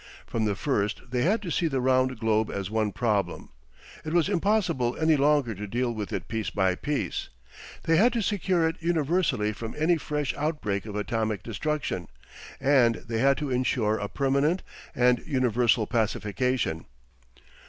From 0.25 0.45
the 0.45 0.55
first 0.55 1.11
they 1.11 1.21
had 1.21 1.43
to 1.43 1.51
see 1.51 1.67
the 1.67 1.79
round 1.79 2.17
globe 2.17 2.49
as 2.49 2.71
one 2.71 2.91
problem; 2.91 3.49
it 4.03 4.13
was 4.13 4.29
impossible 4.29 4.97
any 4.99 5.15
longer 5.15 5.53
to 5.53 5.67
deal 5.67 5.93
with 5.93 6.11
it 6.11 6.27
piece 6.27 6.49
by 6.49 6.73
piece. 6.73 7.29
They 7.83 7.97
had 7.97 8.11
to 8.13 8.23
secure 8.23 8.67
it 8.67 8.77
universally 8.81 9.53
from 9.53 9.75
any 9.77 9.97
fresh 9.97 10.33
outbreak 10.33 10.87
of 10.87 10.95
atomic 10.95 11.43
destruction, 11.43 12.07
and 12.59 12.95
they 12.95 13.19
had 13.19 13.37
to 13.37 13.51
ensure 13.51 13.99
a 13.99 14.07
permanent 14.09 14.63
and 14.95 15.19
universal 15.23 15.85
pacification. 15.85 16.85